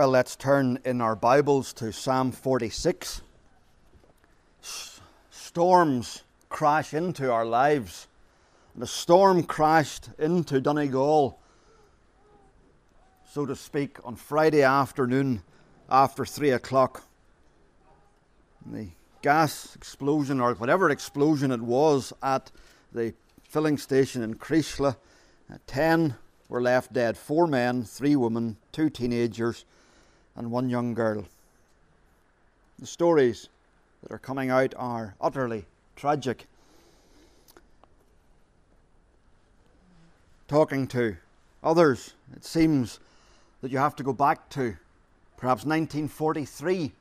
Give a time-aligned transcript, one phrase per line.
[0.00, 3.20] Well, let's turn in our Bibles to Psalm 46.
[4.62, 4.98] S-
[5.30, 8.08] storms crash into our lives.
[8.74, 11.38] The storm crashed into Donegal,
[13.30, 15.42] so to speak, on Friday afternoon
[15.90, 17.04] after three o'clock.
[18.64, 18.88] The
[19.20, 22.50] gas explosion, or whatever explosion it was, at
[22.90, 23.12] the
[23.42, 24.38] filling station in
[24.82, 24.94] uh,
[25.66, 26.14] ten
[26.48, 29.66] were left dead four men, three women, two teenagers,
[30.40, 31.22] and one young girl.
[32.78, 33.50] The stories
[34.02, 36.46] that are coming out are utterly tragic.
[40.48, 41.18] Talking to
[41.62, 43.00] others, it seems
[43.60, 44.76] that you have to go back to
[45.36, 46.92] perhaps 1943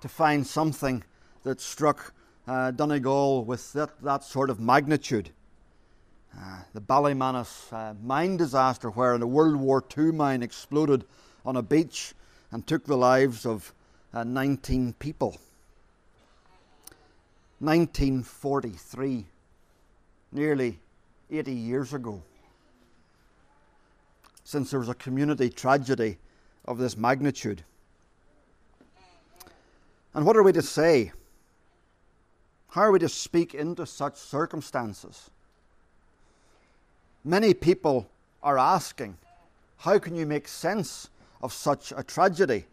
[0.00, 1.04] to find something
[1.42, 2.14] that struck
[2.48, 5.28] uh, Donegal with that, that sort of magnitude.
[6.34, 11.04] Uh, the Ballymanus uh, mine disaster, where a World War II mine exploded
[11.44, 12.14] on a beach
[12.52, 13.72] and took the lives of
[14.12, 15.36] uh, 19 people.
[17.58, 19.24] 1943,
[20.32, 20.78] nearly
[21.30, 22.22] 80 years ago,
[24.44, 26.18] since there was a community tragedy
[26.66, 27.62] of this magnitude.
[30.14, 31.12] And what are we to say?
[32.68, 35.30] How are we to speak into such circumstances?
[37.24, 38.08] Many people
[38.42, 39.16] are asking,
[39.78, 41.08] how can you make sense
[41.42, 42.64] of such a tragedy?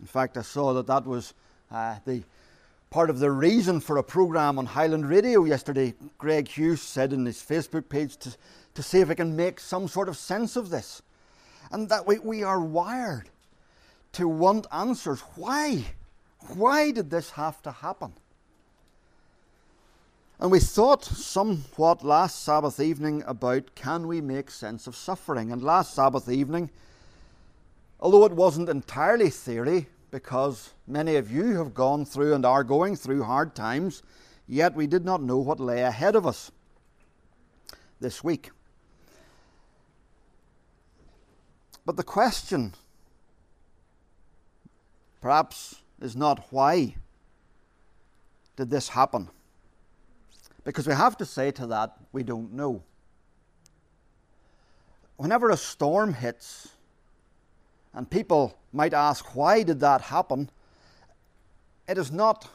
[0.00, 1.34] In fact, I saw that that was
[1.70, 2.22] uh, the
[2.90, 5.94] part of the reason for a program on Highland Radio yesterday.
[6.18, 8.36] Greg Hughes said in his Facebook page to,
[8.74, 11.00] to see if I can make some sort of sense of this.
[11.70, 13.30] And that we, we are wired
[14.12, 15.20] to want answers.
[15.36, 15.86] Why?
[16.54, 18.12] Why did this have to happen?
[20.38, 25.52] And we thought somewhat last Sabbath evening about can we make sense of suffering?
[25.52, 26.68] And last Sabbath evening,
[28.02, 32.96] although it wasn't entirely theory, because many of you have gone through and are going
[32.96, 34.02] through hard times,
[34.48, 36.50] yet we did not know what lay ahead of us
[38.00, 38.50] this week.
[41.86, 42.74] But the question,
[45.20, 46.96] perhaps, is not why
[48.56, 49.28] did this happen?
[50.64, 52.82] Because we have to say to that, we don't know.
[55.16, 56.68] Whenever a storm hits,
[57.94, 60.50] and people might ask, why did that happen?
[61.88, 62.48] It is not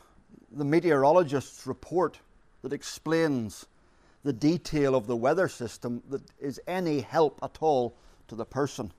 [0.52, 2.20] the meteorologist's report
[2.64, 3.66] that explains
[4.24, 7.96] the detail of the weather system that is any help at all
[8.28, 8.92] to the person.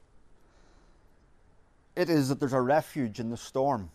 [1.96, 3.90] It is that there's a refuge in the storm.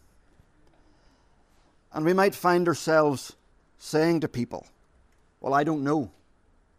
[1.94, 3.34] And we might find ourselves
[3.78, 4.68] saying to people,
[5.40, 6.12] well, I don't know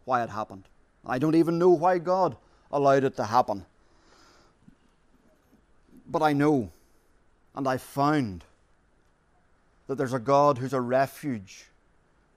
[0.03, 0.65] why it happened.
[1.05, 2.35] I don't even know why God
[2.71, 3.65] allowed it to happen.
[6.07, 6.71] But I know
[7.55, 8.43] and I've found
[9.87, 11.65] that there's a God who's a refuge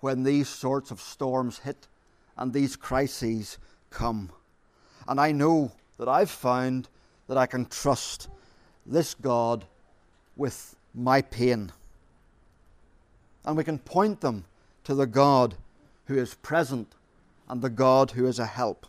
[0.00, 1.88] when these sorts of storms hit
[2.36, 3.58] and these crises
[3.90, 4.30] come.
[5.06, 6.88] And I know that I've found
[7.26, 8.28] that I can trust
[8.86, 9.64] this God
[10.36, 11.72] with my pain.
[13.44, 14.44] And we can point them
[14.84, 15.56] to the God
[16.06, 16.94] who is present
[17.48, 18.86] and the God who is a help.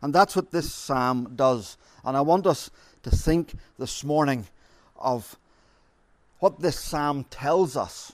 [0.00, 1.76] And that's what this psalm does.
[2.04, 2.70] And I want us
[3.06, 4.46] to think this morning
[4.98, 5.36] of
[6.40, 8.12] what this psalm tells us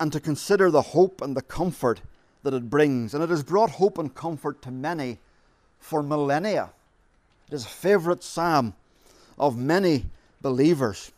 [0.00, 2.00] and to consider the hope and the comfort
[2.42, 3.14] that it brings.
[3.14, 5.18] And it has brought hope and comfort to many
[5.78, 6.70] for millennia.
[7.46, 8.74] It is a favourite psalm
[9.38, 10.06] of many
[10.42, 11.12] believers.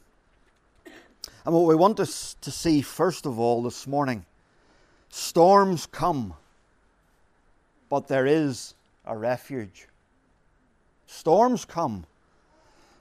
[1.46, 4.26] And what we want us to see, first of all, this morning
[5.08, 6.34] Storms come,
[7.88, 8.74] but there is
[9.06, 9.87] a refuge.
[11.08, 12.04] Storms come,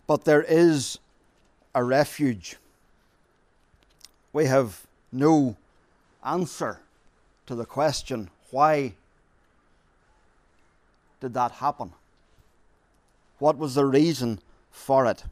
[0.07, 0.97] but there is
[1.75, 2.55] a refuge.
[4.31, 5.57] We have no
[6.23, 6.79] answer
[7.45, 8.93] to the question why
[11.19, 11.91] did that happen?
[13.39, 14.39] What was the reason
[14.71, 15.23] for it?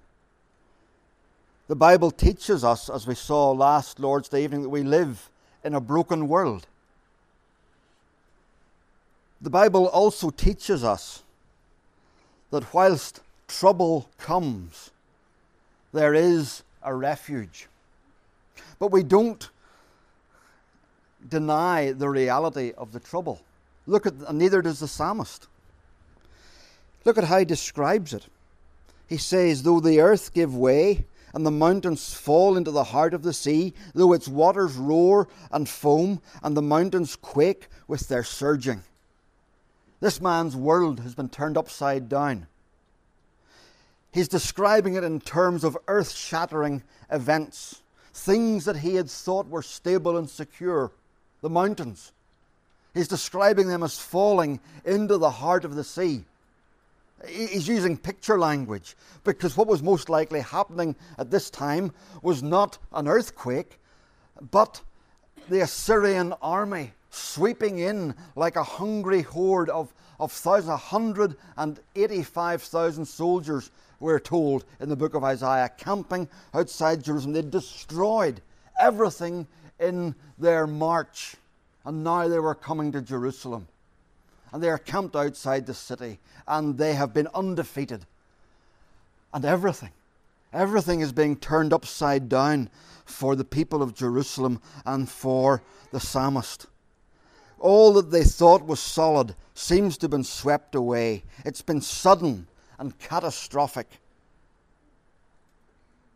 [1.67, 5.29] The Bible teaches us, as we saw last Lord's Day evening, that we live
[5.63, 6.67] in a broken world.
[9.41, 11.23] The Bible also teaches us
[12.55, 14.91] that whilst trouble comes,
[15.91, 17.67] there is a refuge.
[18.79, 19.49] But we don't
[21.27, 23.41] deny the reality of the trouble.
[23.87, 25.47] Look at, and neither does the psalmist.
[27.03, 28.25] Look at how he describes it.
[29.07, 33.21] He says, Though the earth give way and the mountains fall into the heart of
[33.21, 38.81] the sea, though its waters roar and foam, and the mountains quake with their surging.
[39.99, 42.47] This man's world has been turned upside down.
[44.11, 47.81] He's describing it in terms of earth shattering events,
[48.13, 50.91] things that he had thought were stable and secure,
[51.41, 52.13] the mountains.
[52.93, 56.23] He's describing them as falling into the heart of the sea.
[57.27, 62.77] He's using picture language because what was most likely happening at this time was not
[62.93, 63.79] an earthquake,
[64.51, 64.81] but
[65.49, 74.19] the Assyrian army sweeping in like a hungry horde of, of thousands, 185,000 soldiers, we're
[74.19, 77.33] told in the book of Isaiah, camping outside Jerusalem.
[77.33, 78.41] They destroyed
[78.79, 79.47] everything
[79.79, 81.35] in their march,
[81.85, 83.67] and now they were coming to Jerusalem.
[84.51, 88.05] And they are camped outside the city, and they have been undefeated.
[89.33, 89.89] And everything,
[90.53, 92.69] everything is being turned upside down
[93.05, 95.61] for the people of Jerusalem and for
[95.91, 96.67] the psalmist.
[97.59, 101.23] All that they thought was solid seems to have been swept away.
[101.45, 102.47] It's been sudden
[102.77, 103.87] and catastrophic.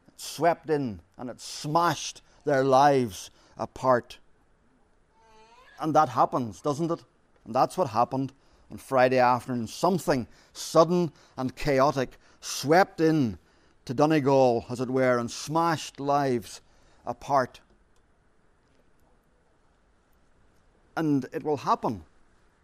[0.07, 4.19] It swept in and it smashed their lives apart.
[5.79, 7.03] And that happens, doesn't it?
[7.45, 8.33] And that's what happened
[8.69, 9.67] on Friday afternoon.
[9.67, 13.37] Something sudden and chaotic swept in
[13.85, 16.61] to Donegal, as it were, and smashed lives
[17.05, 17.61] apart.
[20.95, 22.03] And it will happen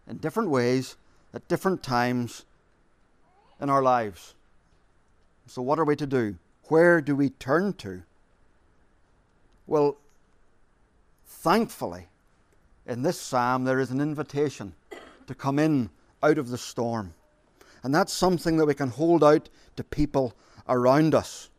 [0.08, 0.96] in different ways
[1.34, 2.44] at different times
[3.60, 4.34] in our lives.
[5.46, 6.36] So, what are we to do?
[6.64, 8.02] Where do we turn to?
[9.66, 9.96] Well,
[11.26, 12.06] thankfully,
[12.86, 14.74] in this psalm, there is an invitation
[15.26, 15.90] to come in
[16.22, 17.14] out of the storm.
[17.82, 20.34] And that's something that we can hold out to people
[20.68, 21.50] around us.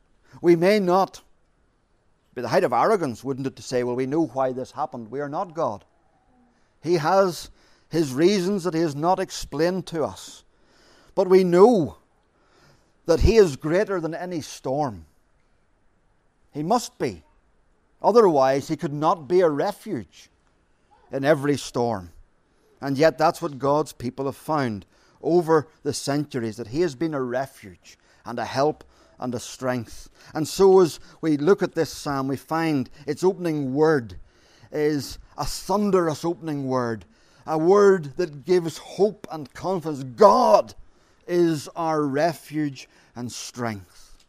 [0.42, 1.22] We may not
[2.36, 5.10] be the height of arrogance, wouldn't it, to say, well, we know why this happened.
[5.10, 5.86] We are not God.
[6.88, 7.50] He has
[7.90, 10.44] his reasons that he has not explained to us.
[11.16, 11.98] But we know
[13.06, 15.06] that he is greater than any storm.
[16.52, 17.24] He must be.
[18.02, 20.30] Otherwise, he could not be a refuge
[21.12, 22.12] in every storm.
[22.82, 24.86] And yet, that's what God's people have found
[25.22, 28.84] over the centuries that He has been a refuge and a help
[29.20, 30.10] and a strength.
[30.34, 34.18] And so, as we look at this psalm, we find its opening word
[34.72, 37.06] is a thunderous opening word,
[37.46, 40.04] a word that gives hope and confidence.
[40.04, 40.74] God
[41.28, 44.26] is our refuge and strength.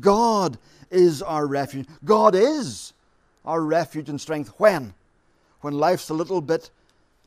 [0.00, 0.58] God
[0.90, 1.86] is our refuge.
[2.04, 2.92] God is
[3.44, 4.52] our refuge and strength.
[4.58, 4.94] When?
[5.60, 6.70] When life's a little bit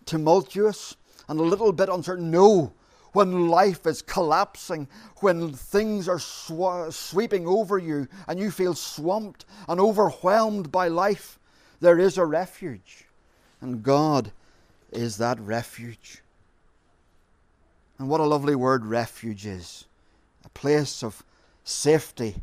[0.06, 0.96] tumultuous
[1.28, 2.32] and a little bit uncertain.
[2.32, 2.74] No,
[3.14, 4.88] when life is collapsing,
[5.18, 11.40] when things are sw- sweeping over you and you feel swamped and overwhelmed by life,
[11.82, 13.06] there is a refuge.
[13.60, 14.32] And God
[14.92, 16.22] is that refuge.
[18.00, 19.86] And what a lovely word refuge is
[20.44, 21.24] a place of
[21.64, 22.36] safety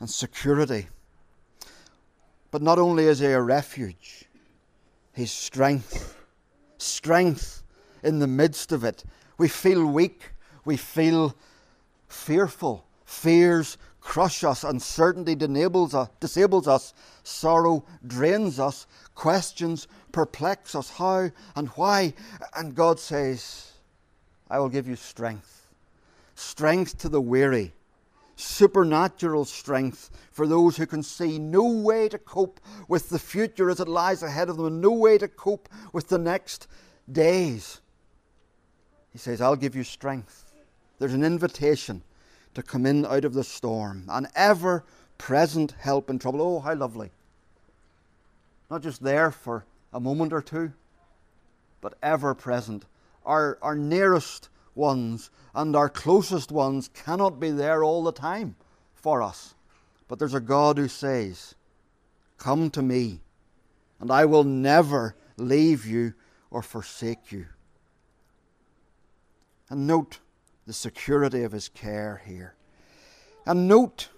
[0.00, 0.86] and security.
[2.50, 4.24] But not only is he a refuge,
[5.12, 6.14] he's strength
[6.78, 7.62] strength
[8.02, 9.04] in the midst of it.
[9.36, 10.32] We feel weak.
[10.64, 11.34] We feel
[12.08, 12.84] fearful.
[13.04, 13.76] Fears
[14.08, 14.64] crush us.
[14.64, 16.94] Uncertainty disables us, disables us.
[17.24, 18.86] Sorrow drains us.
[19.14, 20.88] Questions perplex us.
[20.88, 22.14] How and why?
[22.56, 23.72] And God says,
[24.48, 25.66] I will give you strength.
[26.34, 27.72] Strength to the weary
[28.40, 33.80] supernatural strength for those who can see no way to cope with the future as
[33.80, 36.68] it lies ahead of them, and no way to cope with the next
[37.10, 37.80] days.
[39.10, 40.52] He says, I'll give you strength.
[41.00, 42.04] There's an invitation
[42.58, 44.84] to come in out of the storm, an ever
[45.16, 46.42] present help in trouble.
[46.42, 47.12] Oh, how lovely.
[48.68, 50.72] Not just there for a moment or two,
[51.80, 52.84] but ever present.
[53.24, 58.56] Our, our nearest ones and our closest ones cannot be there all the time
[58.92, 59.54] for us.
[60.08, 61.54] But there's a God who says,
[62.38, 63.20] Come to me,
[64.00, 66.14] and I will never leave you
[66.50, 67.46] or forsake you.
[69.70, 70.18] And note
[70.68, 72.54] the security of his care here.
[73.46, 74.10] And note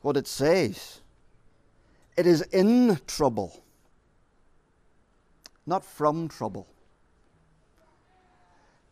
[0.00, 1.00] what it says
[2.16, 3.62] it is in trouble,
[5.64, 6.66] not from trouble.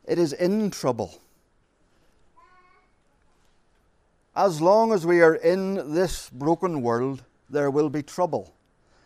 [0.06, 1.20] It is in trouble.
[4.36, 8.54] As long as we are in this broken world, there will be trouble.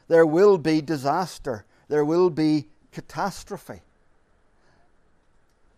[0.09, 1.65] There will be disaster.
[1.89, 3.81] There will be catastrophe.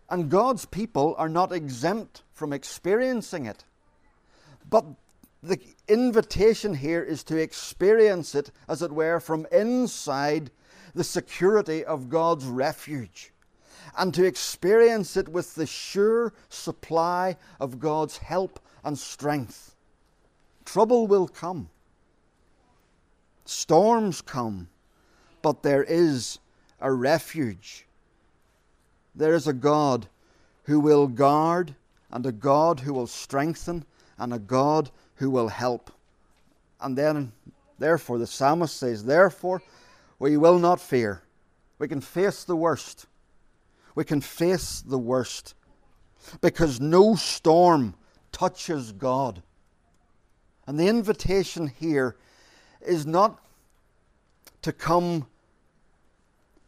[0.08, 3.64] And God's people are not exempt from experiencing it.
[4.68, 4.84] But
[5.42, 10.50] the invitation here is to experience it, as it were, from inside
[10.94, 13.32] the security of God's refuge
[13.96, 19.75] and to experience it with the sure supply of God's help and strength.
[20.64, 21.70] Trouble will come,
[23.44, 24.68] storms come,
[25.42, 26.38] but there is
[26.80, 27.85] a refuge.
[29.16, 30.06] There is a God
[30.64, 31.75] who will guard,
[32.11, 33.85] and a God who will strengthen,
[34.18, 35.90] and a God who will help.
[36.80, 37.32] And then,
[37.78, 39.62] therefore, the psalmist says, Therefore,
[40.18, 41.23] we will not fear.
[41.78, 43.06] We can face the worst.
[43.94, 45.54] We can face the worst
[46.40, 47.94] because no storm
[48.32, 49.42] touches God.
[50.66, 52.16] And the invitation here
[52.82, 53.40] is not
[54.62, 55.26] to come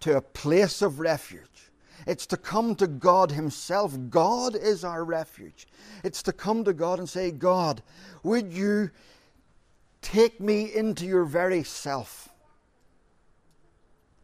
[0.00, 1.57] to a place of refuge.
[2.08, 3.94] It's to come to God Himself.
[4.08, 5.68] God is our refuge.
[6.02, 7.82] It's to come to God and say, God,
[8.22, 8.90] would you
[10.00, 12.30] take me into your very self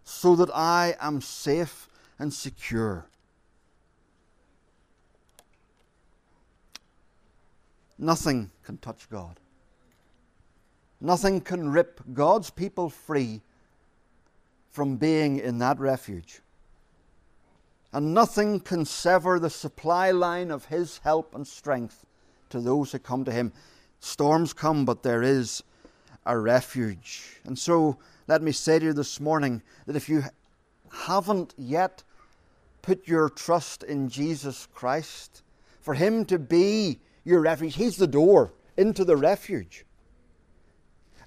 [0.02, 3.04] so that I am safe and secure?
[7.98, 9.38] Nothing can touch God.
[11.02, 13.42] Nothing can rip God's people free
[14.70, 16.40] from being in that refuge.
[17.94, 22.04] And nothing can sever the supply line of His help and strength
[22.50, 23.52] to those who come to Him.
[24.00, 25.62] Storms come, but there is
[26.26, 27.40] a refuge.
[27.44, 30.24] And so, let me say to you this morning that if you
[30.90, 32.02] haven't yet
[32.82, 35.42] put your trust in Jesus Christ,
[35.80, 37.74] for Him to be your refuge.
[37.74, 39.84] He's the door into the refuge.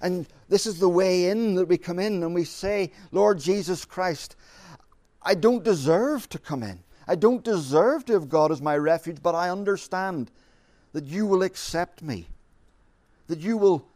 [0.00, 3.84] And this is the way in that we come in and we say, Lord Jesus
[3.84, 4.36] Christ,
[5.22, 6.80] I don't deserve to come in.
[7.06, 10.30] I don't deserve to have God as my refuge, but I understand
[10.92, 12.28] that you will accept me,
[13.26, 13.86] that you will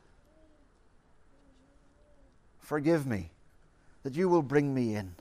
[2.59, 3.31] forgive me,
[4.03, 5.15] that you will bring me in.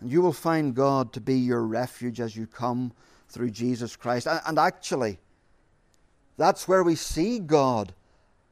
[0.00, 2.92] And you will find God to be your refuge as you come
[3.28, 4.28] through Jesus Christ.
[4.46, 5.18] And actually,
[6.36, 7.92] that's where we see God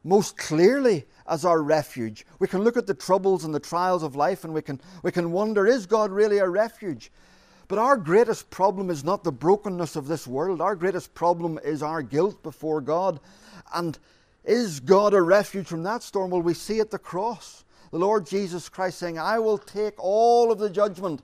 [0.07, 2.25] most clearly as our refuge.
[2.39, 5.11] We can look at the troubles and the trials of life and we can, we
[5.11, 7.11] can wonder is God really a refuge?
[7.67, 10.61] But our greatest problem is not the brokenness of this world.
[10.61, 13.19] Our greatest problem is our guilt before God.
[13.73, 13.99] And
[14.45, 16.31] is God a refuge from that storm?
[16.31, 20.51] Well, we see at the cross the Lord Jesus Christ saying, I will take all
[20.51, 21.21] of the judgment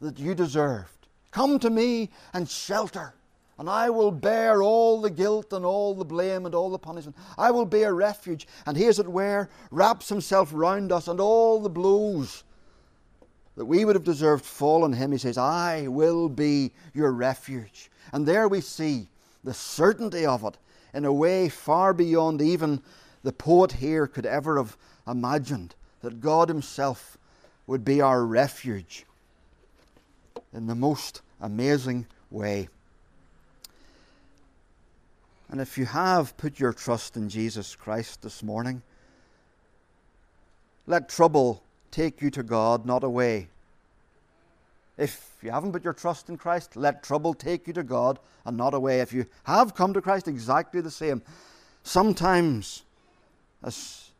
[0.00, 1.08] that you deserved.
[1.30, 3.14] Come to me and shelter,
[3.60, 7.14] and I will bear all the guilt and all the blame and all the punishment.
[7.36, 8.48] I will be a refuge.
[8.64, 12.42] And he, as it were, wraps himself round us, and all the blows
[13.56, 15.12] that we would have deserved fall on him.
[15.12, 17.90] He says, I will be your refuge.
[18.14, 19.08] And there we see
[19.44, 20.56] the certainty of it
[20.94, 22.80] in a way far beyond even
[23.24, 24.74] the poet here could ever have
[25.06, 27.18] imagined that God Himself
[27.66, 29.04] would be our refuge
[30.54, 32.70] in the most amazing way.
[35.50, 38.82] And if you have put your trust in Jesus Christ this morning,
[40.86, 43.48] let trouble take you to God, not away.
[44.96, 48.56] If you haven't put your trust in Christ, let trouble take you to God and
[48.56, 49.00] not away.
[49.00, 51.20] If you have come to Christ, exactly the same.
[51.82, 52.84] Sometimes,
[53.64, 54.10] as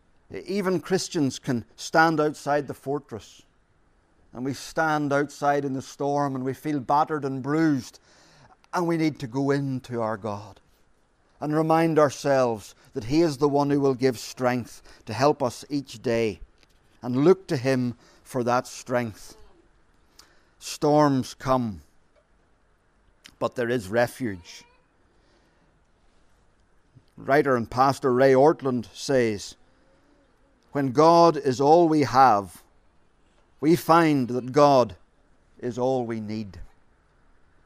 [0.46, 3.42] even Christians can stand outside the fortress
[4.32, 8.00] and we stand outside in the storm and we feel battered and bruised,
[8.72, 10.59] and we need to go into our God
[11.40, 15.64] and remind ourselves that He is the one who will give strength to help us
[15.70, 16.40] each day
[17.02, 19.36] and look to Him for that strength.
[20.58, 21.80] Storms come,
[23.38, 24.64] but there is refuge.
[27.16, 29.56] Writer and pastor Ray Ortlund says,
[30.72, 32.62] When God is all we have,
[33.60, 34.96] we find that God
[35.58, 36.58] is all we need.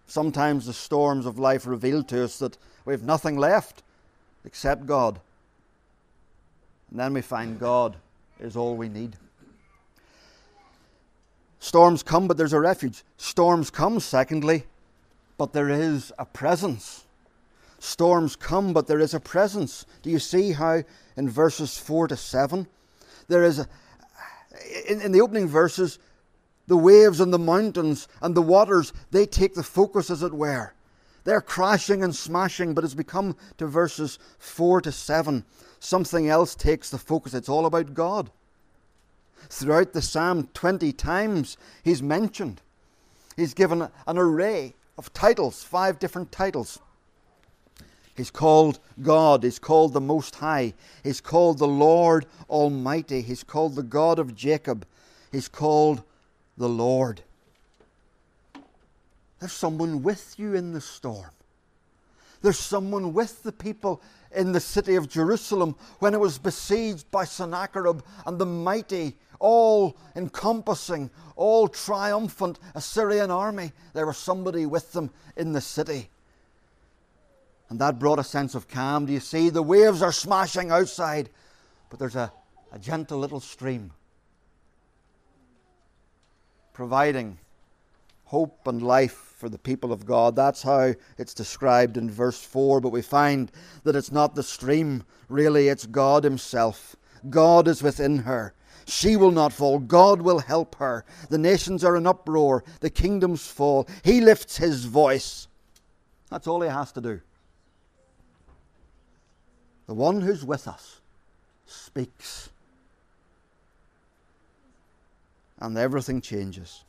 [0.06, 3.82] Sometimes the storms of life reveal to us that we have nothing left
[4.44, 5.20] except God.
[6.90, 7.96] And then we find God
[8.40, 9.16] is all we need.
[11.58, 13.02] Storms come, but there's a refuge.
[13.16, 14.64] Storms come, secondly,
[15.38, 17.04] but there is a presence.
[17.78, 19.86] Storms come, but there is a presence.
[20.02, 20.82] Do you see how
[21.16, 22.66] in verses 4 to 7
[23.28, 23.66] there is a,
[24.88, 25.98] in, in the opening verses,
[26.66, 30.72] the waves and the mountains and the waters, they take the focus, as it were.
[31.24, 35.44] They're crashing and smashing, but as we come to verses 4 to 7,
[35.80, 37.34] something else takes the focus.
[37.34, 38.30] It's all about God.
[39.48, 42.60] Throughout the psalm, 20 times he's mentioned.
[43.36, 46.78] He's given an array of titles, five different titles.
[48.16, 49.42] He's called God.
[49.42, 50.74] He's called the Most High.
[51.02, 53.22] He's called the Lord Almighty.
[53.22, 54.86] He's called the God of Jacob.
[55.32, 56.04] He's called
[56.56, 57.22] the Lord.
[59.40, 61.30] There's someone with you in the storm.
[62.42, 64.02] There's someone with the people
[64.34, 69.96] in the city of Jerusalem when it was besieged by Sennacherib and the mighty, all
[70.14, 73.72] encompassing, all triumphant Assyrian army.
[73.94, 76.10] There was somebody with them in the city.
[77.70, 79.06] And that brought a sense of calm.
[79.06, 79.48] Do you see?
[79.48, 81.30] The waves are smashing outside,
[81.88, 82.30] but there's a,
[82.72, 83.90] a gentle little stream
[86.74, 87.38] providing
[88.24, 90.36] hope and life for the people of God.
[90.36, 92.80] That's how it's described in verse 4.
[92.80, 93.50] But we find
[93.82, 96.96] that it's not the stream, really, it's God Himself.
[97.30, 98.54] God is within her.
[98.86, 99.78] She will not fall.
[99.78, 101.04] God will help her.
[101.30, 102.64] The nations are in uproar.
[102.80, 103.88] The kingdoms fall.
[104.02, 105.48] He lifts His voice.
[106.30, 107.20] That's all He has to do.
[109.86, 111.00] The one who's with us
[111.66, 112.50] speaks.
[115.60, 116.83] And everything changes.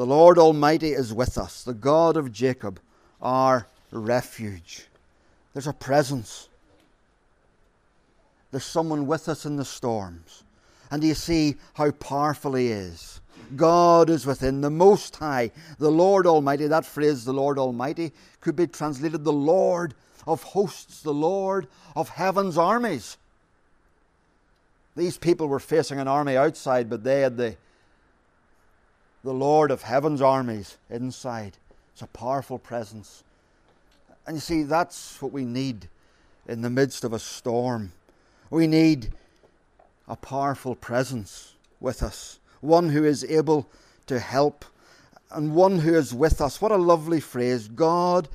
[0.00, 2.80] The Lord Almighty is with us, the God of Jacob,
[3.20, 4.86] our refuge.
[5.52, 6.48] There's a presence.
[8.50, 10.42] There's someone with us in the storms.
[10.90, 13.20] And you see how powerful He is?
[13.56, 16.66] God is within the Most High, the Lord Almighty.
[16.66, 19.92] That phrase, the Lord Almighty, could be translated the Lord
[20.26, 23.18] of hosts, the Lord of heaven's armies.
[24.96, 27.58] These people were facing an army outside, but they had the
[29.22, 31.58] the Lord of heaven's armies inside.
[31.92, 33.22] It's a powerful presence.
[34.26, 35.88] And you see, that's what we need
[36.46, 37.92] in the midst of a storm.
[38.48, 39.12] We need
[40.08, 43.68] a powerful presence with us, one who is able
[44.06, 44.64] to help
[45.30, 46.60] and one who is with us.
[46.60, 47.68] What a lovely phrase.
[47.68, 48.28] God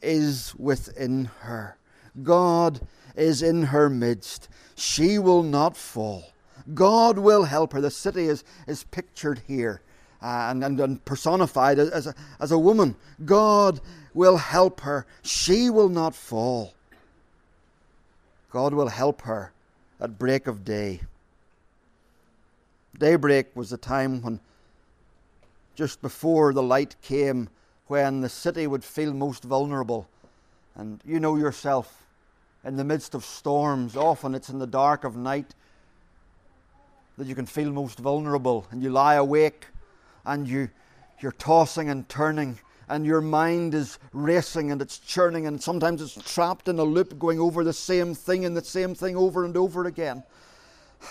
[0.00, 1.76] is within her.
[2.22, 2.80] God
[3.16, 4.48] is in her midst.
[4.74, 6.32] She will not fall.
[6.72, 7.80] God will help her.
[7.80, 9.82] The city is, is pictured here
[10.20, 12.96] and, and, and, personified as a, as a woman.
[13.24, 13.80] God
[14.14, 15.06] will help her.
[15.22, 16.74] She will not fall.
[18.50, 19.52] God will help her
[20.00, 21.00] at break of day.
[22.98, 24.40] Daybreak was the time when,
[25.74, 27.48] just before the light came,
[27.86, 30.08] when the city would feel most vulnerable.
[30.74, 32.04] And you know yourself,
[32.64, 35.54] in the midst of storms, often it's in the dark of night
[37.16, 39.66] that you can feel most vulnerable, and you lie awake
[40.28, 40.68] and you,
[41.20, 46.32] you're tossing and turning and your mind is racing and it's churning and sometimes it's
[46.32, 49.56] trapped in a loop going over the same thing and the same thing over and
[49.56, 50.22] over again.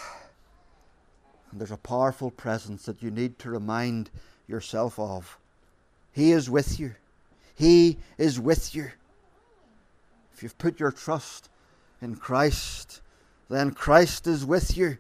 [1.50, 4.10] And there's a powerful presence that you need to remind
[4.50, 5.38] yourself of.
[6.12, 6.96] He is with you.
[7.56, 8.92] He is with you.
[10.34, 11.48] If you've put your trust
[12.02, 13.00] in Christ,
[13.50, 14.98] then Christ is with you.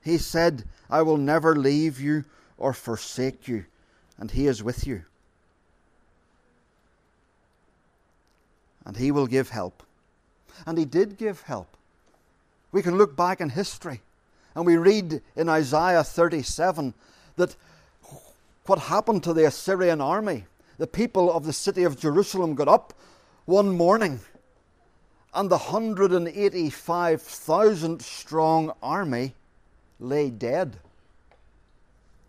[0.00, 2.24] He said, I will never leave you
[2.60, 3.64] or forsake you,
[4.18, 5.02] and He is with you.
[8.86, 9.82] And He will give help.
[10.64, 11.76] And He did give help.
[12.70, 14.02] We can look back in history
[14.54, 16.94] and we read in Isaiah 37
[17.36, 17.56] that
[18.66, 20.44] what happened to the Assyrian army.
[20.78, 22.94] The people of the city of Jerusalem got up
[23.44, 24.20] one morning
[25.34, 29.34] and the 185,000 strong army
[29.98, 30.78] lay dead.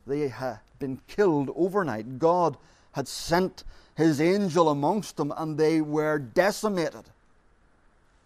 [0.06, 2.20] They had been killed overnight.
[2.20, 2.58] God
[2.94, 3.64] had sent
[3.96, 7.06] his angel amongst them and they were decimated.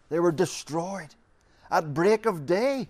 [0.09, 1.15] They were destroyed.
[1.69, 2.87] At break of day,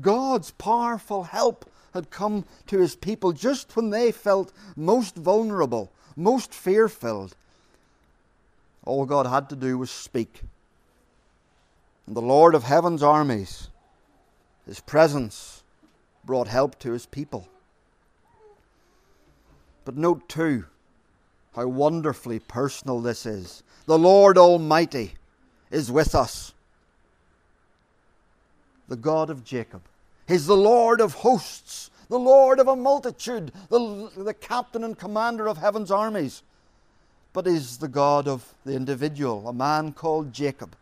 [0.00, 6.54] God's powerful help had come to his people just when they felt most vulnerable, most
[6.54, 7.34] fear filled.
[8.84, 10.42] All God had to do was speak.
[12.06, 13.68] And the Lord of heaven's armies,
[14.66, 15.62] his presence
[16.24, 17.48] brought help to his people.
[19.84, 20.64] But note too
[21.54, 23.62] how wonderfully personal this is.
[23.86, 25.14] The Lord Almighty
[25.70, 26.52] is with us.
[28.88, 29.82] The God of Jacob.
[30.26, 35.48] He's the Lord of hosts, the Lord of a multitude, the, the captain and commander
[35.48, 36.42] of heaven's armies.
[37.32, 40.76] But is the God of the individual, a man called Jacob.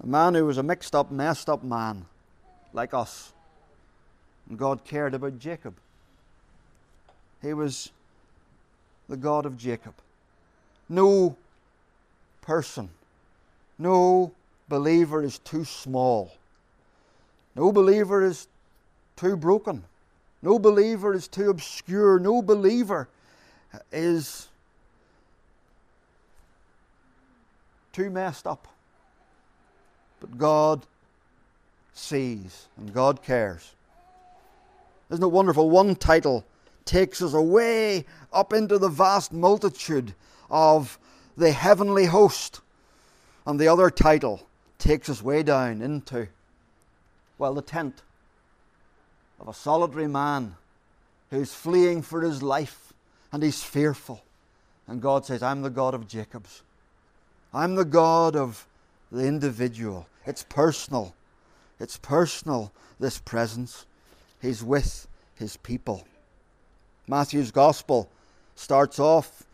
[0.00, 2.06] A man who was a mixed up, messed up man,
[2.72, 3.32] like us.
[4.48, 5.74] And God cared about Jacob.
[7.42, 7.90] He was
[9.08, 9.94] the God of Jacob.
[10.88, 11.36] No
[12.42, 12.88] person,
[13.78, 14.32] no
[14.68, 16.32] believer is too small.
[17.54, 18.48] No believer is
[19.16, 19.84] too broken.
[20.42, 22.18] No believer is too obscure.
[22.18, 23.08] No believer
[23.90, 24.48] is
[27.92, 28.68] too messed up.
[30.20, 30.86] But God
[31.94, 33.72] sees and God cares.
[35.10, 35.68] Isn't it wonderful?
[35.68, 36.44] One title
[36.88, 40.14] takes us away up into the vast multitude
[40.50, 40.98] of
[41.36, 42.62] the heavenly host.
[43.46, 44.48] And the other title
[44.78, 46.28] takes us way down into,
[47.36, 48.02] well, the tent
[49.38, 50.56] of a solitary man
[51.30, 52.94] who's fleeing for his life
[53.32, 54.22] and he's fearful.
[54.86, 56.62] And God says, I'm the God of Jacob's.
[57.52, 58.66] I'm the God of
[59.12, 60.06] the individual.
[60.24, 61.14] It's personal.
[61.78, 63.84] It's personal, this presence.
[64.40, 66.06] He's with his people.
[67.08, 68.10] Matthew's Gospel
[68.54, 69.44] starts off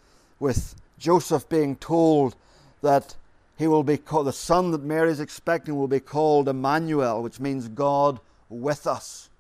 [0.41, 2.35] with Joseph being told
[2.83, 3.15] that
[3.57, 7.39] he will be called, the son that Mary is expecting will be called Emmanuel, which
[7.39, 9.31] means God with us.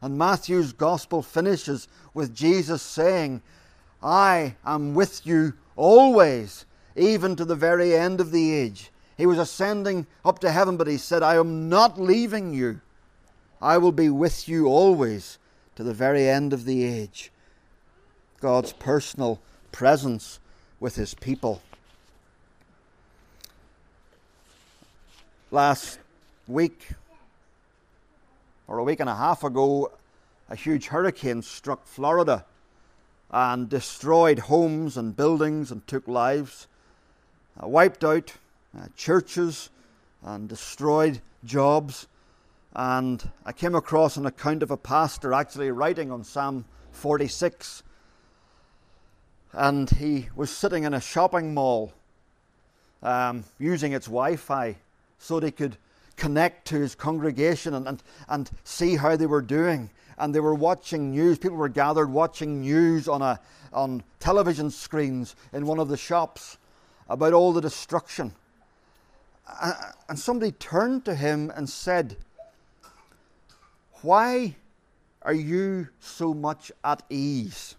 [0.00, 3.42] And Matthew's gospel finishes with Jesus saying,
[4.02, 8.90] I am with you always, even to the very end of the age.
[9.16, 12.80] He was ascending up to heaven, but he said, I am not leaving you.
[13.60, 15.38] I will be with you always
[15.78, 17.30] to the very end of the age.
[18.40, 20.40] God's personal presence
[20.80, 21.62] with his people.
[25.52, 26.00] Last
[26.48, 26.88] week,
[28.66, 29.92] or a week and a half ago,
[30.50, 32.44] a huge hurricane struck Florida
[33.30, 36.66] and destroyed homes and buildings and took lives,
[37.62, 38.32] uh, wiped out
[38.76, 39.70] uh, churches
[40.24, 42.08] and destroyed jobs.
[42.74, 47.82] And I came across an account of a pastor actually writing on Psalm 46.
[49.52, 51.92] And he was sitting in a shopping mall
[53.02, 54.76] um, using its Wi Fi
[55.18, 55.76] so he could
[56.16, 59.90] connect to his congregation and, and, and see how they were doing.
[60.18, 61.38] And they were watching news.
[61.38, 63.40] People were gathered watching news on, a,
[63.72, 66.58] on television screens in one of the shops
[67.08, 68.32] about all the destruction.
[70.08, 72.16] And somebody turned to him and said,
[74.02, 74.56] Why
[75.22, 77.74] are you so much at ease?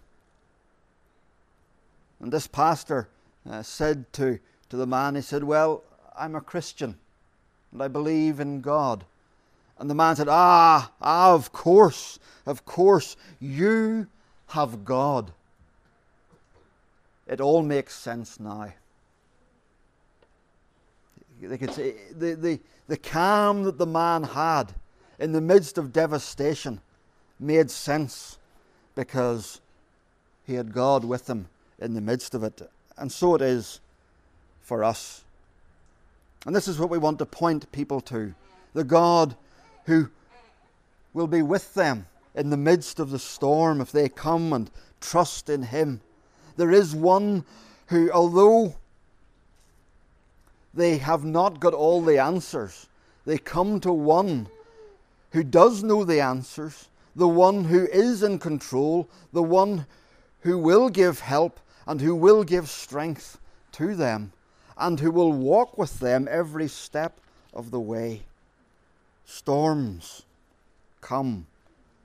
[2.20, 3.08] And this pastor
[3.48, 5.82] uh, said to, to the man, he said, Well,
[6.16, 6.96] I'm a Christian
[7.72, 9.04] and I believe in God.
[9.78, 14.06] And the man said, Ah, ah, of course, of course, you
[14.48, 15.32] have God.
[17.26, 18.72] It all makes sense now.
[21.40, 24.74] They could say the, the, the calm that the man had
[25.20, 26.80] in the midst of devastation
[27.38, 28.38] made sense
[28.94, 29.60] because
[30.46, 32.62] he had God with him in the midst of it.
[32.96, 33.80] And so it is
[34.62, 35.22] for us.
[36.46, 38.34] And this is what we want to point people to
[38.72, 39.36] the God
[39.84, 40.08] who
[41.12, 45.50] will be with them in the midst of the storm if they come and trust
[45.50, 46.00] in Him.
[46.56, 47.44] There is one
[47.88, 48.74] who, although
[50.72, 52.86] they have not got all the answers,
[53.26, 54.48] they come to one
[55.32, 59.86] who does know the answers, the one who is in control, the one
[60.40, 63.38] who will give help and who will give strength
[63.72, 64.32] to them
[64.76, 67.20] and who will walk with them every step
[67.52, 68.22] of the way.
[69.24, 70.22] Storms
[71.00, 71.46] come,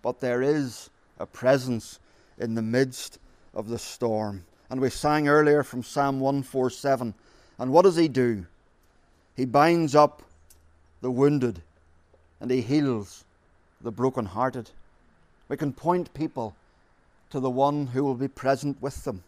[0.01, 1.99] but there is a presence
[2.37, 3.19] in the midst
[3.53, 4.43] of the storm.
[4.69, 7.13] And we sang earlier from Psalm 147.
[7.57, 8.45] And what does he do?
[9.35, 10.21] He binds up
[11.01, 11.61] the wounded
[12.39, 13.23] and he heals
[13.81, 14.69] the broken-hearted.
[15.47, 16.55] We can point people
[17.29, 19.23] to the one who will be present with them.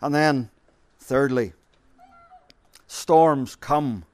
[0.00, 0.50] And then,
[0.98, 1.52] thirdly,
[2.86, 4.04] Storms come,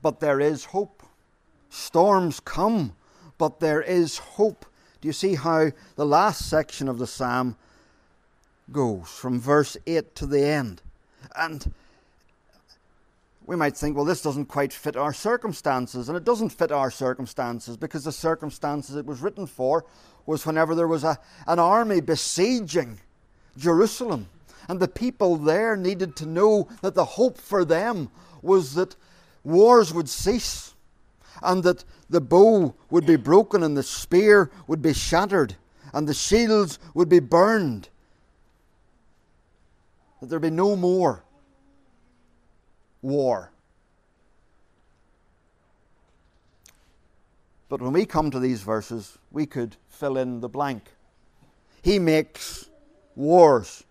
[0.00, 1.02] but there is hope.
[1.68, 2.94] Storms come,
[3.38, 4.64] but there is hope.
[5.00, 7.56] Do you see how the last section of the psalm
[8.70, 10.80] goes from verse 8 to the end?
[11.36, 11.72] And
[13.46, 16.08] we might think, well, this doesn't quite fit our circumstances.
[16.08, 19.84] And it doesn't fit our circumstances because the circumstances it was written for
[20.26, 23.00] was whenever there was a, an army besieging
[23.56, 24.28] Jerusalem.
[24.68, 28.96] And the people there needed to know that the hope for them was that
[29.42, 30.74] wars would cease
[31.42, 35.56] and that the bow would be broken and the spear would be shattered
[35.92, 37.90] and the shields would be burned.
[40.20, 41.24] That there'd be no more
[43.04, 43.50] war.
[47.68, 50.84] But when we come to these verses, we could fill in the blank.
[51.82, 52.68] He makes
[53.14, 53.84] wars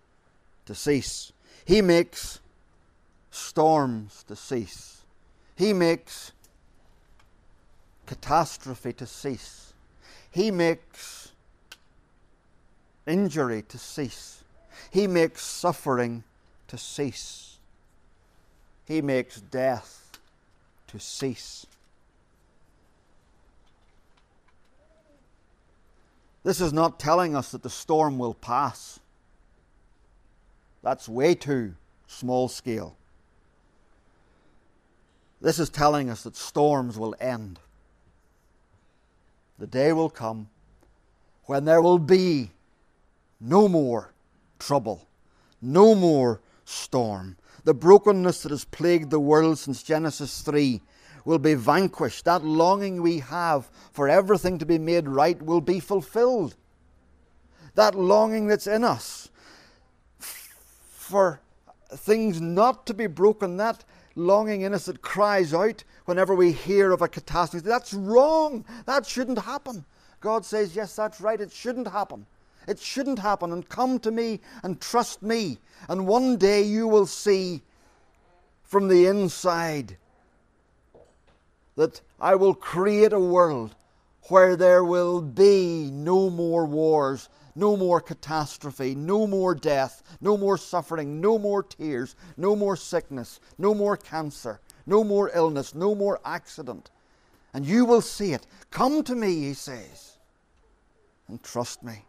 [0.66, 1.32] to cease.
[1.64, 2.40] He makes
[3.30, 5.02] storms to cease.
[5.56, 6.32] He makes
[8.06, 9.72] catastrophe to cease.
[10.30, 11.30] He makes
[13.06, 14.42] injury to cease.
[14.90, 16.24] He makes suffering
[16.68, 17.53] to cease.
[18.86, 20.18] He makes death
[20.88, 21.66] to cease.
[26.42, 29.00] This is not telling us that the storm will pass.
[30.82, 31.74] That's way too
[32.06, 32.96] small scale.
[35.40, 37.58] This is telling us that storms will end.
[39.58, 40.48] The day will come
[41.46, 42.50] when there will be
[43.40, 44.12] no more
[44.58, 45.06] trouble,
[45.60, 47.36] no more storm.
[47.64, 50.80] The brokenness that has plagued the world since Genesis 3
[51.24, 52.24] will be vanquished.
[52.26, 56.56] That longing we have for everything to be made right will be fulfilled.
[57.74, 59.30] That longing that's in us
[60.18, 61.40] for
[61.90, 66.92] things not to be broken, that longing in us that cries out whenever we hear
[66.92, 67.66] of a catastrophe.
[67.66, 68.64] That's wrong.
[68.86, 69.84] That shouldn't happen.
[70.20, 71.40] God says, Yes, that's right.
[71.40, 72.26] It shouldn't happen.
[72.66, 73.52] It shouldn't happen.
[73.52, 75.58] And come to me and trust me.
[75.88, 77.62] And one day you will see
[78.62, 79.96] from the inside
[81.76, 83.74] that I will create a world
[84.28, 90.56] where there will be no more wars, no more catastrophe, no more death, no more
[90.56, 96.20] suffering, no more tears, no more sickness, no more cancer, no more illness, no more
[96.24, 96.90] accident.
[97.52, 98.46] And you will see it.
[98.70, 100.18] Come to me, he says,
[101.28, 102.04] and trust me.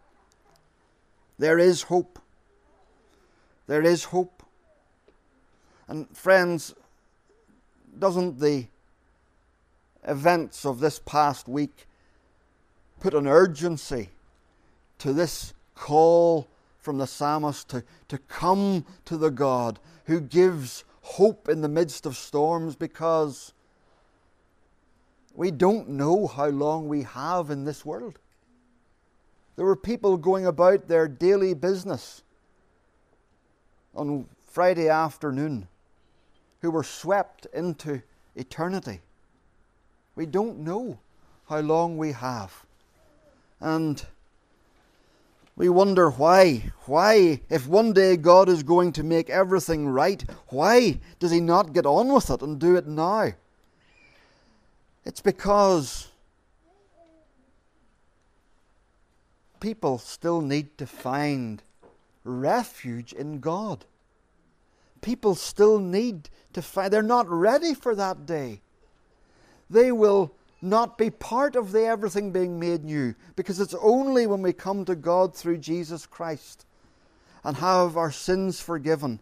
[1.37, 2.19] There is hope.
[3.67, 4.43] There is hope.
[5.87, 6.73] And friends,
[7.97, 8.67] doesn't the
[10.03, 11.87] events of this past week
[12.99, 14.09] put an urgency
[14.99, 21.49] to this call from the psalmist to, to come to the God who gives hope
[21.49, 23.53] in the midst of storms because
[25.33, 28.19] we don't know how long we have in this world.
[29.55, 32.23] There were people going about their daily business
[33.95, 35.67] on Friday afternoon
[36.61, 38.01] who were swept into
[38.35, 39.01] eternity.
[40.15, 40.99] We don't know
[41.47, 42.65] how long we have.
[43.59, 44.05] And
[45.55, 46.71] we wonder why.
[46.85, 51.73] Why, if one day God is going to make everything right, why does He not
[51.73, 53.33] get on with it and do it now?
[55.05, 56.09] It's because
[59.65, 61.63] people still need to find
[62.23, 63.83] refuge in God.
[65.01, 68.61] People still need to find, they're not ready for that day.
[69.67, 74.43] They will not be part of the everything being made new because it's only when
[74.43, 76.63] we come to God through Jesus Christ
[77.43, 79.19] and have our sins forgiven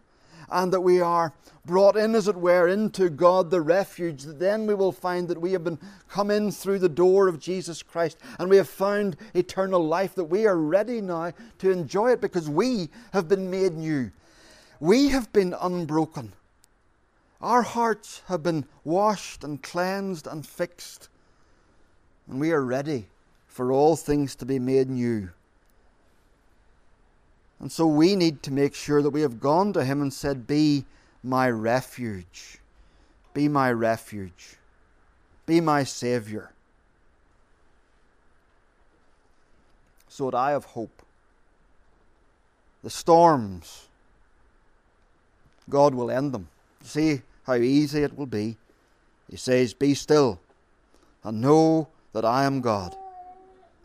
[0.54, 1.34] and that we are
[1.66, 5.40] brought in, as it were, into God the refuge, that then we will find that
[5.40, 9.16] we have been come in through the door of Jesus Christ and we have found
[9.34, 13.74] eternal life, that we are ready now to enjoy it because we have been made
[13.74, 14.10] new.
[14.80, 16.32] We have been unbroken.
[17.40, 21.08] Our hearts have been washed and cleansed and fixed
[22.28, 23.06] and we are ready
[23.46, 25.30] for all things to be made new.
[27.64, 30.46] And so we need to make sure that we have gone to Him and said,
[30.46, 30.84] Be
[31.22, 32.58] my refuge.
[33.32, 34.56] Be my refuge.
[35.46, 36.52] Be my Saviour.
[40.08, 41.00] So that I have hope.
[42.82, 43.88] The storms,
[45.70, 46.50] God will end them.
[46.82, 48.58] See how easy it will be.
[49.30, 50.38] He says, Be still
[51.22, 52.94] and know that I am God.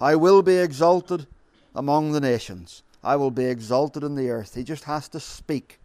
[0.01, 1.27] I will be exalted
[1.73, 2.83] among the nations.
[3.03, 4.55] I will be exalted in the earth.
[4.55, 5.79] He just has to speak,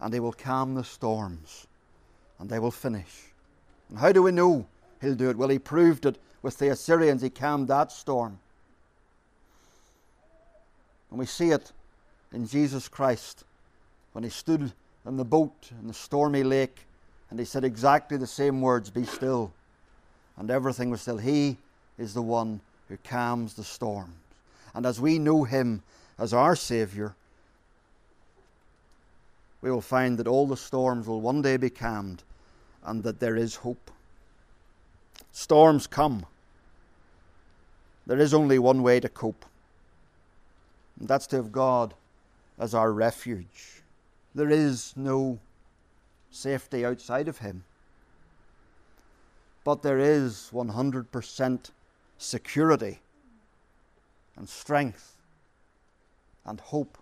[0.00, 1.66] and he will calm the storms,
[2.38, 3.32] and they will finish.
[3.88, 4.66] And how do we know
[5.00, 5.36] he'll do it?
[5.36, 7.22] Well, he proved it with the Assyrians.
[7.22, 8.38] He calmed that storm.
[11.10, 11.72] And we see it
[12.32, 13.44] in Jesus Christ
[14.12, 14.72] when he stood
[15.06, 16.86] in the boat in the stormy lake
[17.30, 19.52] and he said exactly the same words Be still
[20.36, 21.18] and everything was still.
[21.18, 21.58] He
[21.98, 24.14] is the one who calms the storms.
[24.74, 25.82] And as we know Him
[26.20, 27.16] as our Saviour,
[29.60, 32.22] we will find that all the storms will one day be calmed
[32.84, 33.90] and that there is hope.
[35.32, 36.24] Storms come.
[38.06, 39.44] There is only one way to cope,
[40.98, 41.94] and that's to have God
[42.58, 43.82] as our refuge.
[44.34, 45.38] There is no
[46.30, 47.64] safety outside of Him
[49.64, 51.70] but there is 100%
[52.18, 53.00] security
[54.36, 55.09] and strength
[56.44, 56.98] and hope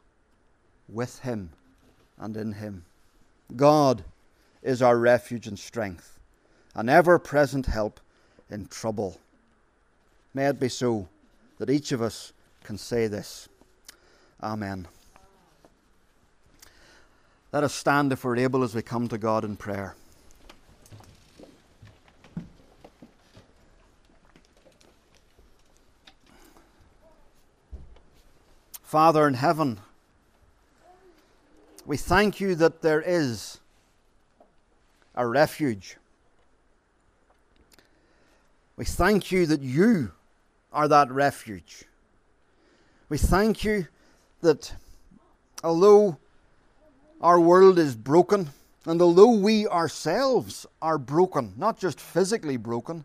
[0.88, 1.50] with Him
[2.18, 2.84] and in Him.
[3.56, 4.04] God
[4.62, 6.18] is our refuge and strength,
[6.74, 8.00] an ever present help
[8.50, 9.18] in trouble.
[10.34, 11.08] May it be so
[11.58, 12.32] that each of us
[12.64, 13.48] can say this.
[14.42, 14.86] Amen.
[17.52, 19.94] Let us stand if we're able as we come to God in prayer.
[28.88, 29.78] Father in heaven,
[31.84, 33.60] We thank you that there is
[35.14, 35.98] a refuge.
[38.76, 40.12] We thank you that you
[40.72, 41.84] are that refuge.
[43.10, 43.88] We thank you
[44.40, 44.74] that
[45.62, 46.16] although
[47.20, 48.48] our world is broken,
[48.86, 53.04] and although we ourselves are broken, not just physically broken,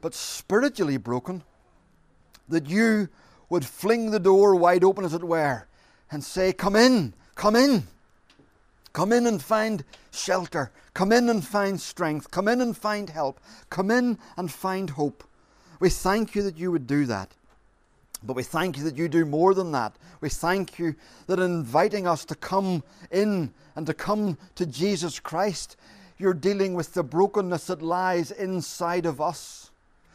[0.00, 1.42] but spiritually broken,
[2.48, 3.08] that you
[3.50, 5.66] would fling the door wide open, as it were,
[6.10, 7.86] and say, Come in, come in.
[8.92, 10.72] Come in and find shelter.
[10.94, 12.30] Come in and find strength.
[12.30, 13.38] Come in and find help.
[13.70, 15.22] Come in and find hope.
[15.78, 17.30] We thank you that you would do that.
[18.24, 19.94] But we thank you that you do more than that.
[20.20, 20.96] We thank you
[21.28, 22.82] that in inviting us to come
[23.12, 25.76] in and to come to Jesus Christ,
[26.18, 29.70] you're dealing with the brokenness that lies inside of us,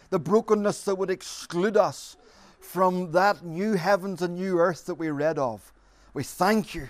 [0.10, 2.18] the brokenness that would exclude us
[2.64, 5.72] from that new heavens and new earth that we read of.
[6.14, 6.90] We thank you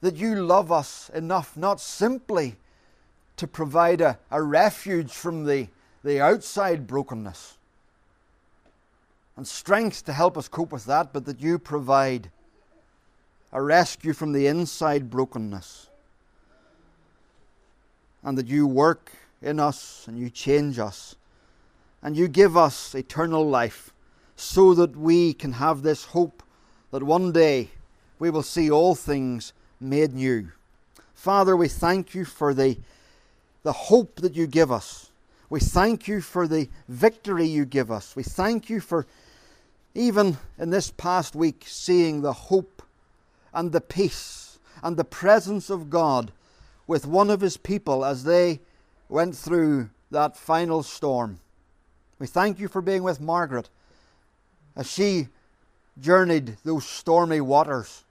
[0.00, 2.56] that you love us enough not simply
[3.36, 5.68] to provide a, a refuge from the,
[6.04, 7.56] the outside brokenness
[9.36, 12.28] and strength to help us cope with that, but that you provide
[13.52, 15.88] a rescue from the inside brokenness.
[18.24, 21.14] And that you work in us and you change us
[22.02, 23.92] and you give us eternal life
[24.38, 26.44] so that we can have this hope
[26.92, 27.68] that one day
[28.20, 30.48] we will see all things made new.
[31.12, 32.78] Father, we thank you for the,
[33.64, 35.10] the hope that you give us.
[35.50, 38.14] We thank you for the victory you give us.
[38.14, 39.06] We thank you for,
[39.96, 42.82] even in this past week, seeing the hope
[43.52, 46.30] and the peace and the presence of God
[46.86, 48.60] with one of his people as they
[49.08, 51.40] went through that final storm.
[52.20, 53.68] We thank you for being with Margaret
[54.78, 55.28] as she
[56.00, 58.04] journeyed those stormy waters.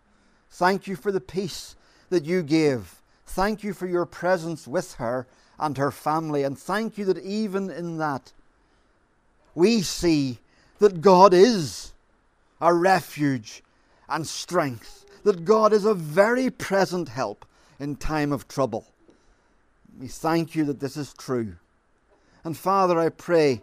[0.52, 1.76] Thank you for the peace
[2.10, 3.02] that you gave.
[3.26, 5.26] Thank you for your presence with her
[5.58, 6.44] and her family.
[6.44, 8.34] And thank you that even in that,
[9.56, 10.40] we see
[10.80, 11.94] that God is
[12.60, 13.64] a refuge
[14.10, 17.46] and strength, that God is a very present help
[17.80, 18.86] in time of trouble.
[20.00, 21.56] We thank you that this is true.
[22.44, 23.62] And Father, I pray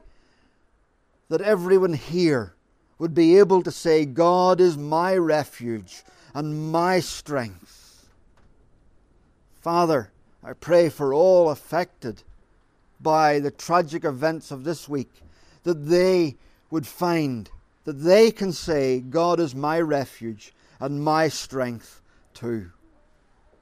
[1.28, 2.54] that everyone here
[2.98, 6.04] would be able to say, God is my refuge
[6.34, 8.08] and my strength.
[9.60, 10.10] Father,
[10.42, 12.22] I pray for all affected
[13.00, 15.10] by the tragic events of this week
[15.62, 16.36] that they
[16.70, 17.50] would find
[17.84, 22.02] that they can say, God is my refuge and my strength
[22.32, 22.70] too.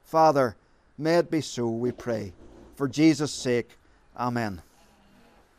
[0.03, 0.55] Father,
[0.97, 2.33] may it be so, we pray.
[2.75, 3.77] For Jesus' sake,
[4.17, 4.61] Amen.